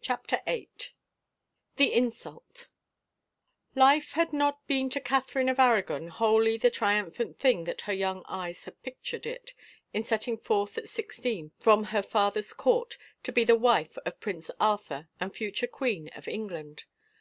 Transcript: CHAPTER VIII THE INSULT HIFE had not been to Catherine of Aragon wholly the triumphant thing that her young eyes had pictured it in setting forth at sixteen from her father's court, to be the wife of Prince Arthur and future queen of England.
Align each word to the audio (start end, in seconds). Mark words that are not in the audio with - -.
CHAPTER 0.00 0.40
VIII 0.46 0.68
THE 1.76 1.92
INSULT 1.92 2.66
HIFE 3.76 4.12
had 4.14 4.32
not 4.32 4.66
been 4.66 4.90
to 4.90 5.00
Catherine 5.00 5.48
of 5.48 5.60
Aragon 5.60 6.08
wholly 6.08 6.56
the 6.56 6.70
triumphant 6.72 7.38
thing 7.38 7.62
that 7.66 7.82
her 7.82 7.92
young 7.92 8.24
eyes 8.26 8.64
had 8.64 8.82
pictured 8.82 9.26
it 9.26 9.54
in 9.94 10.02
setting 10.02 10.38
forth 10.38 10.76
at 10.76 10.88
sixteen 10.88 11.52
from 11.60 11.84
her 11.84 12.02
father's 12.02 12.52
court, 12.52 12.98
to 13.22 13.30
be 13.30 13.44
the 13.44 13.54
wife 13.54 13.96
of 14.04 14.18
Prince 14.18 14.50
Arthur 14.58 15.06
and 15.20 15.32
future 15.36 15.68
queen 15.68 16.08
of 16.16 16.26
England. 16.26 16.86